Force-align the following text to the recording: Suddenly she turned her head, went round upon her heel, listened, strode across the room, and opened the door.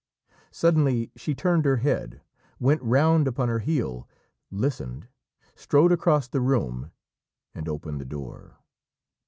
Suddenly 0.49 1.11
she 1.15 1.35
turned 1.35 1.63
her 1.63 1.75
head, 1.77 2.21
went 2.59 2.81
round 2.81 3.27
upon 3.27 3.49
her 3.49 3.59
heel, 3.59 4.09
listened, 4.49 5.07
strode 5.53 5.91
across 5.91 6.27
the 6.27 6.41
room, 6.41 6.89
and 7.53 7.69
opened 7.69 8.01
the 8.01 8.05
door. 8.05 8.57